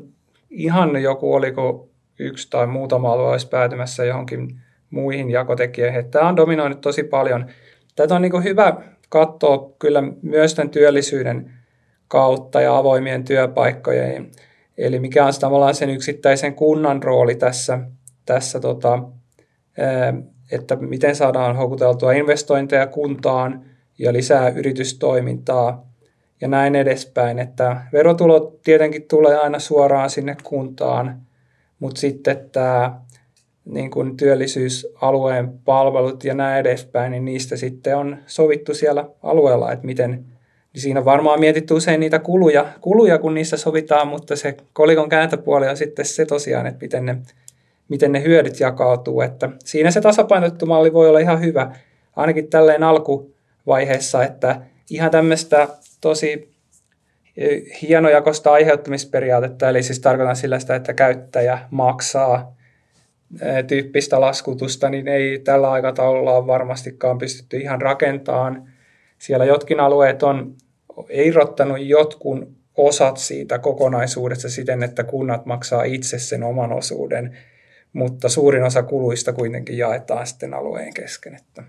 [0.49, 1.86] ihan joku, oliko
[2.19, 6.11] yksi tai muutama alue olisi päätymässä johonkin muihin jakotekijöihin.
[6.11, 7.45] Tämä on dominoinut tosi paljon.
[7.95, 8.77] Tätä on niin hyvä
[9.09, 11.53] katsoa kyllä myös tämän työllisyyden
[12.07, 14.31] kautta ja avoimien työpaikkojen.
[14.77, 17.79] Eli mikä on tavallaan sen yksittäisen kunnan rooli tässä,
[18.25, 19.03] tässä tota,
[20.51, 23.65] että miten saadaan houkuteltua investointeja kuntaan
[23.99, 25.87] ja lisää yritystoimintaa
[26.41, 27.39] ja näin edespäin.
[27.39, 31.21] Että verotulot tietenkin tulee aina suoraan sinne kuntaan,
[31.79, 33.01] mutta sitten tämä
[33.65, 39.85] niin kuin työllisyysalueen palvelut ja näin edespäin, niin niistä sitten on sovittu siellä alueella, että
[39.85, 40.11] miten,
[40.73, 45.09] niin siinä on varmaan mietitty usein niitä kuluja, kuluja, kun niistä sovitaan, mutta se kolikon
[45.09, 47.17] kääntöpuoli on sitten se tosiaan, että miten ne,
[47.89, 49.21] miten ne hyödyt jakautuu.
[49.21, 51.71] Että siinä se tasapainotettu malli voi olla ihan hyvä,
[52.15, 55.67] ainakin tälleen alkuvaiheessa, että ihan tämmöistä
[56.01, 56.56] tosi
[57.81, 62.57] hienojakosta aiheuttamisperiaatetta, eli siis tarkoitan sillä sitä, että käyttäjä maksaa
[63.67, 68.69] tyyppistä laskutusta, niin ei tällä aikataululla ole varmastikaan pystytty ihan rakentamaan.
[69.19, 70.55] Siellä jotkin alueet on
[71.09, 77.37] irrottanut jotkun osat siitä kokonaisuudesta siten, että kunnat maksaa itse sen oman osuuden,
[77.93, 81.35] mutta suurin osa kuluista kuitenkin jaetaan sitten alueen kesken.
[81.35, 81.63] Että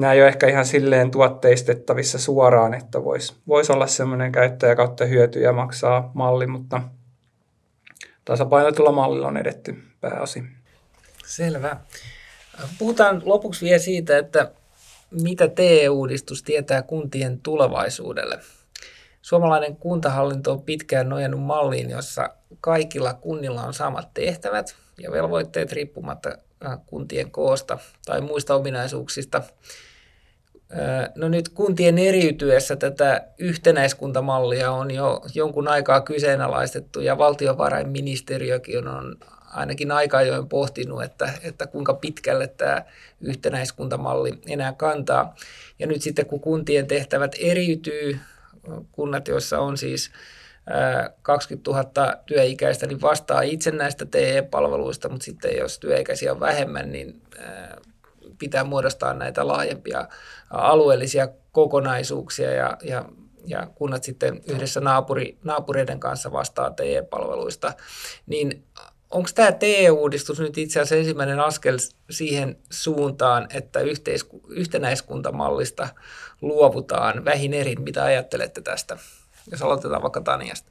[0.00, 5.04] nämä ei ole ehkä ihan silleen tuotteistettavissa suoraan, että voisi vois olla semmoinen käyttäjä kautta
[5.04, 6.82] hyötyjä maksaa malli, mutta
[8.24, 10.48] tasapainotulla mallilla on edetty pääosin.
[11.26, 11.76] Selvä.
[12.78, 14.50] Puhutaan lopuksi vielä siitä, että
[15.10, 18.38] mitä TE-uudistus tietää kuntien tulevaisuudelle.
[19.22, 26.38] Suomalainen kuntahallinto on pitkään nojannut malliin, jossa kaikilla kunnilla on samat tehtävät ja velvoitteet riippumatta
[26.86, 29.42] kuntien koosta tai muista ominaisuuksista.
[31.14, 39.16] No nyt kuntien eriytyessä tätä yhtenäiskuntamallia on jo jonkun aikaa kyseenalaistettu ja valtiovarainministeriökin on
[39.50, 42.82] ainakin aika ajoin pohtinut, että, että kuinka pitkälle tämä
[43.20, 45.34] yhtenäiskuntamalli enää kantaa.
[45.78, 48.18] Ja nyt sitten kun kuntien tehtävät eriytyy,
[48.92, 50.10] kunnat, joissa on siis
[51.22, 57.22] 20 000 työikäistä, niin vastaa itse näistä TE-palveluista, mutta sitten jos työikäisiä on vähemmän, niin
[58.38, 60.08] pitää muodostaa näitä laajempia
[60.50, 63.04] alueellisia kokonaisuuksia ja, ja,
[63.46, 67.72] ja kunnat sitten yhdessä naapuri, naapureiden kanssa vastaa TE-palveluista,
[68.26, 68.64] niin
[69.10, 71.78] onko tämä TE-uudistus nyt itse asiassa ensimmäinen askel
[72.10, 75.88] siihen suuntaan, että yhteisku, yhtenäiskuntamallista
[76.40, 77.82] luovutaan vähin erin?
[77.82, 78.98] Mitä ajattelette tästä?
[79.50, 80.70] Jos aloitetaan vaikka Taniasta.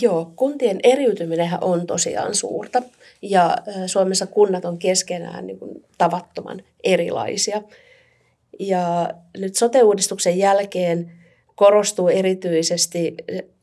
[0.00, 2.82] Joo, kuntien eriytyminen on tosiaan suurta
[3.22, 7.62] ja Suomessa kunnat on keskenään niin kuin tavattoman erilaisia.
[8.58, 11.12] Ja nyt sote-uudistuksen jälkeen
[11.54, 13.14] korostuu erityisesti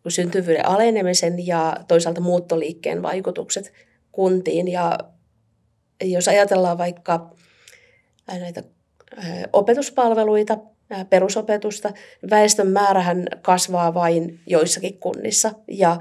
[0.08, 3.74] syntyvyyden alenemisen ja toisaalta muuttoliikkeen vaikutukset
[4.12, 4.68] kuntiin.
[4.68, 4.98] Ja
[6.04, 7.36] jos ajatellaan vaikka
[8.28, 8.64] näitä
[9.54, 10.58] opetuspalveluita,
[11.10, 11.94] perusopetusta,
[12.30, 15.98] väestön määrähän kasvaa vain joissakin kunnissa ja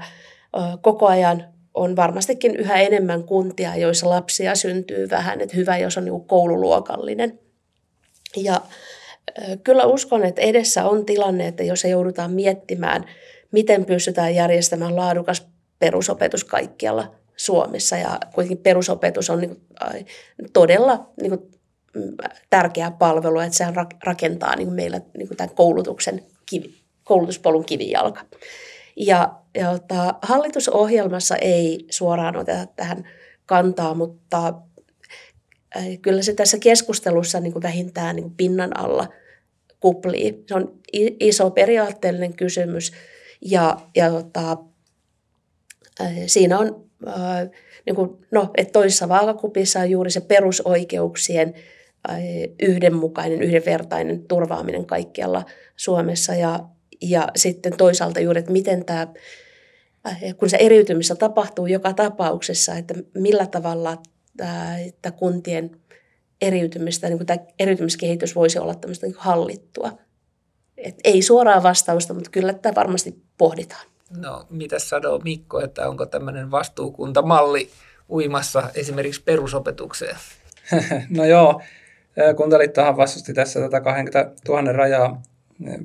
[0.81, 6.05] koko ajan on varmastikin yhä enemmän kuntia, joissa lapsia syntyy vähän, että hyvä, jos on
[6.05, 7.39] niin koululuokallinen.
[8.35, 8.61] Ja
[9.63, 13.05] kyllä uskon, että edessä on tilanne, että jos joudutaan miettimään,
[13.51, 15.47] miten pystytään järjestämään laadukas
[15.79, 17.97] perusopetus kaikkialla Suomessa.
[17.97, 19.57] Ja kuitenkin perusopetus on niin
[20.53, 21.51] todella niin
[22.49, 23.65] tärkeä palvelu, että se
[24.03, 28.25] rakentaa niin kuin meillä niin kuin tämän koulutuksen kivi, koulutuspolun kivijalka.
[28.95, 33.07] Ja, ja ota, hallitusohjelmassa ei suoraan oteta tähän
[33.45, 34.53] kantaa, mutta
[36.01, 39.07] kyllä se tässä keskustelussa niin kuin vähintään niin kuin pinnan alla
[39.79, 40.43] kuplii.
[40.47, 40.79] Se on
[41.19, 42.91] iso periaatteellinen kysymys
[43.41, 44.57] ja, ja tota,
[46.27, 47.49] siinä on äh,
[47.85, 51.74] niin kuin, no, että toisessa vaakakupissa on juuri se perusoikeuksien äh,
[52.59, 56.59] yhdenmukainen, yhdenvertainen turvaaminen kaikkialla Suomessa ja,
[57.01, 59.07] ja sitten toisaalta juuri, että miten tämä,
[60.37, 63.97] kun se eriytymistä tapahtuu joka tapauksessa, että millä tavalla
[64.37, 65.71] tämä, että kuntien
[66.41, 69.91] eriytymistä, niin kuin tämä eriytymiskehitys voisi olla tämmöistä niin hallittua.
[70.77, 73.87] Et ei suoraa vastausta, mutta kyllä tämä varmasti pohditaan.
[74.17, 77.69] No, mitä sanoo Mikko, että onko tämmöinen vastuukuntamalli
[78.09, 80.15] uimassa esimerkiksi perusopetukseen?
[81.17, 81.61] no joo,
[82.35, 85.21] Kuntaliittohan vastusti tässä tätä 20 000 rajaa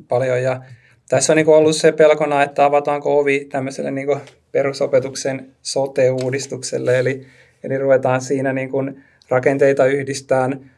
[0.09, 0.61] paljon ja
[1.09, 4.21] tässä on niin ollut se pelkona, että avataanko ovi tämmöiselle niin
[4.53, 7.27] perusopetuksen sote-uudistukselle, eli,
[7.65, 10.71] eli ruvetaan siinä niin kuin rakenteita yhdistään.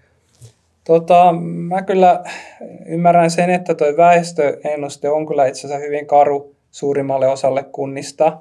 [0.85, 2.25] Tota, mä kyllä
[2.87, 8.39] ymmärrän sen, että tuo väestöennuste on kyllä itse asiassa hyvin karu suurimmalle osalle kunnista.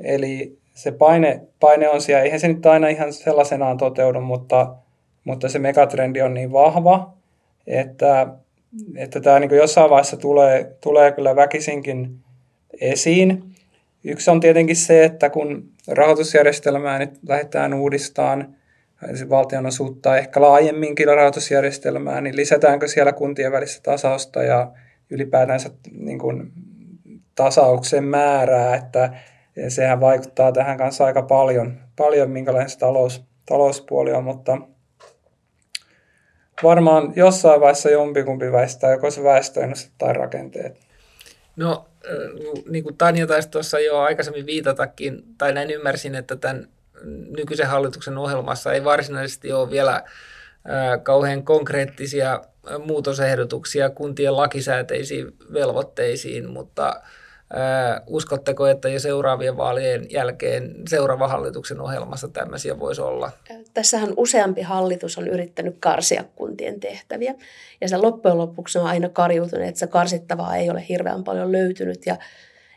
[0.00, 4.74] Eli se paine, paine on siellä, eihän se nyt aina ihan sellaisenaan toteudu, mutta,
[5.26, 7.12] mutta se megatrendi on niin vahva,
[7.66, 8.26] että,
[8.96, 12.18] että tämä niin jossain vaiheessa tulee, tulee kyllä väkisinkin
[12.80, 13.54] esiin.
[14.04, 18.54] Yksi on tietenkin se, että kun rahoitusjärjestelmää nyt lähdetään uudistamaan,
[19.30, 24.72] valtionosuutta ehkä laajemminkin rahoitusjärjestelmää, niin lisätäänkö siellä kuntien välistä tasausta ja
[25.10, 26.52] ylipäätänsä niin kuin
[27.34, 29.10] tasauksen määrää, että
[29.68, 34.58] sehän vaikuttaa tähän kanssa aika paljon, paljon minkälainen se talous, talouspuoli on, mutta
[36.62, 40.76] varmaan jossain vaiheessa jompikumpi väistää, joko se väestöennuste tai rakenteet.
[41.56, 41.86] No,
[42.68, 46.68] niin kuin Tanja taisi tuossa jo aikaisemmin viitatakin, tai näin ymmärsin, että tämän
[47.36, 50.02] nykyisen hallituksen ohjelmassa ei varsinaisesti ole vielä
[51.02, 52.40] kauhean konkreettisia
[52.86, 57.00] muutosehdotuksia kuntien lakisääteisiin velvoitteisiin, mutta
[58.06, 63.30] uskotteko, että jo seuraavien vaalien jälkeen seuraava hallituksen ohjelmassa tämmöisiä voisi olla?
[63.74, 67.34] Tässähän useampi hallitus on yrittänyt karsia kuntien tehtäviä.
[67.80, 72.06] Ja se loppujen lopuksi on aina karjuutunut, että se karsittavaa ei ole hirveän paljon löytynyt.
[72.06, 72.16] Ja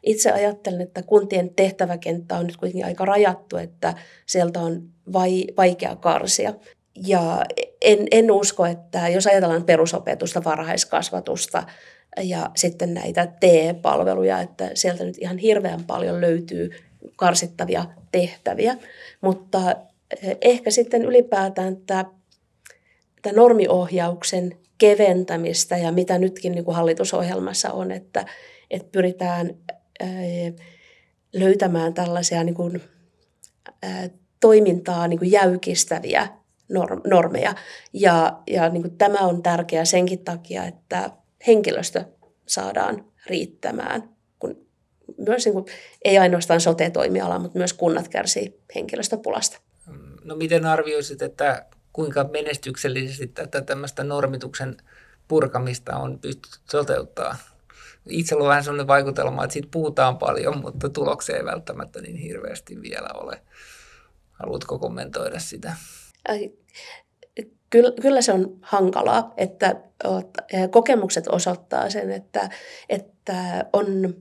[0.04, 3.94] itse ajattelen, että kuntien tehtäväkenttä on nyt kuitenkin aika rajattu, että
[4.26, 4.82] sieltä on
[5.14, 6.54] vai, vaikea karsia.
[7.08, 7.46] Ja
[7.82, 11.64] en, en usko, että jos ajatellaan perusopetusta, varhaiskasvatusta
[12.18, 16.72] ja sitten näitä TE-palveluja, että sieltä nyt ihan hirveän paljon löytyy
[17.16, 18.78] karsittavia tehtäviä.
[19.22, 19.76] Mutta
[20.24, 22.06] eh, ehkä sitten ylipäätään tämä,
[23.22, 28.26] tämä normiohjauksen keventämistä ja mitä nytkin niin kuin hallitusohjelmassa on, että,
[28.72, 29.56] että pyritään
[30.00, 30.54] eh,
[31.34, 32.82] löytämään tällaisia niin kuin,
[33.84, 36.28] eh, toimintaa niin kuin jäykistäviä
[37.10, 37.56] normeja.
[37.94, 41.10] Ja, ja niin kuin tämä on tärkeää senkin takia, että
[41.48, 42.06] henkilöstö
[42.46, 44.10] saadaan riittämään.
[44.40, 44.68] Kun
[45.18, 45.66] myös niin kuin,
[46.04, 49.60] ei ainoastaan sote-toimiala, mutta myös kunnat kärsii henkilöstöpulasta.
[50.24, 54.78] No miten arvioisit, että kuinka menestyksellisesti tätä tämmöistä normituksen
[55.28, 57.38] purkamista on pystytty toteuttaa?
[58.10, 62.82] Itsellä on vähän sellainen vaikutelma, että siitä puhutaan paljon, mutta tuloksia ei välttämättä niin hirveästi
[62.82, 63.42] vielä ole.
[64.32, 65.76] Haluatko kommentoida sitä?
[67.70, 69.76] Kyllä, kyllä se on hankalaa, että
[70.72, 72.50] kokemukset osoittaa sen, että,
[72.90, 74.16] että on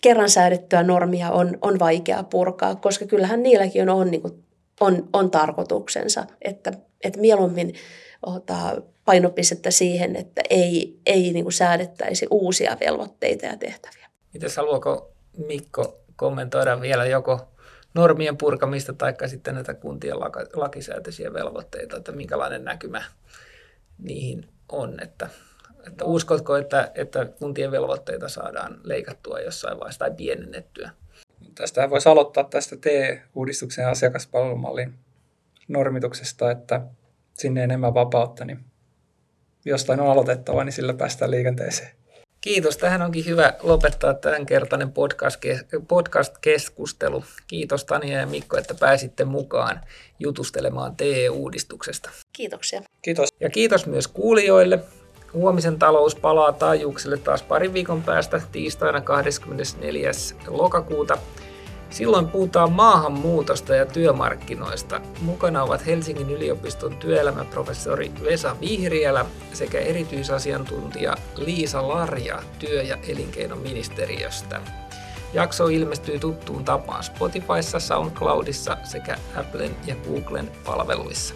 [0.00, 4.44] kerran säädettyä normia on, on vaikea purkaa, koska kyllähän niilläkin on, on, niin kuin,
[4.80, 6.72] on, on tarkoituksensa, että,
[7.04, 7.74] että mieluummin
[8.26, 8.72] ottaa
[9.04, 14.08] painopistettä siihen, että ei, ei niin kuin säädettäisi uusia velvoitteita ja tehtäviä.
[14.32, 15.12] Mitäs haluaako
[15.46, 17.40] Mikko kommentoida vielä joko
[17.94, 20.20] normien purkamista tai sitten näitä kuntien
[20.54, 23.02] lakisääteisiä velvoitteita, että minkälainen näkymä
[23.98, 25.28] niihin on, että,
[25.86, 30.90] että uskotko, että, että kuntien velvoitteita saadaan leikattua jossain vaiheessa tai pienennettyä?
[31.54, 34.94] Tästä voisi aloittaa tästä TE-uudistuksen asiakaspalvelumallin
[35.68, 36.80] normituksesta, että
[37.34, 38.64] sinne enemmän vapautta, niin
[39.64, 41.90] jostain on aloitettava, niin sillä päästään liikenteeseen.
[42.40, 42.76] Kiitos.
[42.76, 44.92] Tähän onkin hyvä lopettaa tämänkertainen
[45.88, 47.24] podcast-keskustelu.
[47.46, 49.80] Kiitos Tania ja Mikko, että pääsitte mukaan
[50.18, 52.10] jutustelemaan TE-uudistuksesta.
[52.32, 52.82] Kiitoksia.
[53.02, 53.28] Kiitos.
[53.40, 54.78] Ja kiitos myös kuulijoille.
[55.32, 60.10] Huomisen talous palaa taajuuksille taas parin viikon päästä tiistaina 24.
[60.48, 61.18] lokakuuta.
[61.90, 65.00] Silloin puhutaan maahanmuutosta ja työmarkkinoista.
[65.20, 74.60] Mukana ovat Helsingin yliopiston työelämäprofessori Vesa Vihriälä sekä erityisasiantuntija Liisa Larja työ- ja elinkeinoministeriöstä.
[75.32, 81.34] Jakso ilmestyy tuttuun tapaan Spotifyssa, SoundCloudissa sekä Applen ja Googlen palveluissa.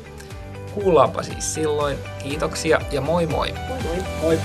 [0.75, 1.99] Kuullaanpa siis silloin.
[2.23, 3.55] Kiitoksia ja moi moi!
[3.69, 3.97] Moi moi!
[4.23, 4.39] moi.